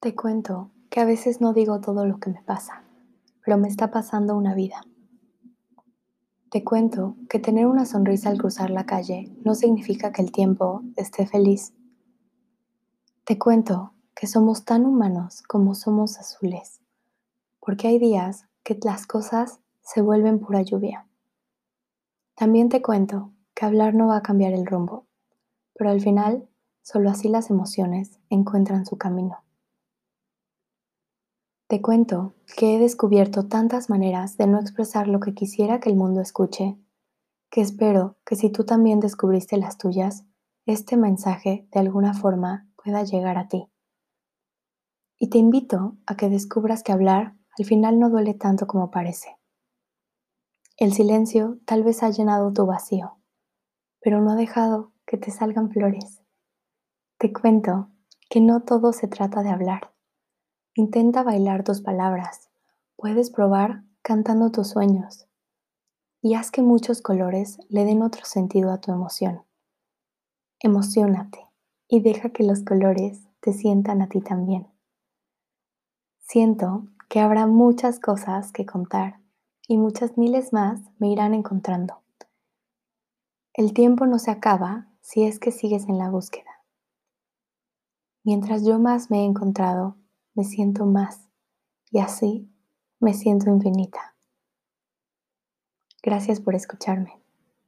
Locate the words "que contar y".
78.52-79.78